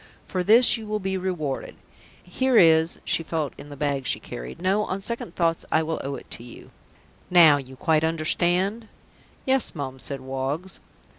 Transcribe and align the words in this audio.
For 0.25 0.43
this 0.43 0.77
you 0.77 0.87
will 0.87 0.97
be 0.99 1.15
rewarded. 1.15 1.75
Here 2.23 2.57
is" 2.57 2.97
She 3.05 3.21
felt 3.21 3.53
in 3.55 3.69
the 3.69 3.77
bag 3.77 4.07
she 4.07 4.19
carried. 4.19 4.59
"No, 4.59 4.83
on 4.85 4.99
second 4.99 5.35
thoughts 5.35 5.63
I 5.71 5.83
will 5.83 6.01
owe 6.03 6.15
it 6.15 6.25
to 6.31 6.43
you. 6.43 6.71
Now 7.29 7.57
you 7.57 7.75
quite 7.75 8.03
understand?" 8.03 8.87
"Yes, 9.45 9.75
Mum," 9.75 9.99
said 9.99 10.21
Woggs. 10.21 10.79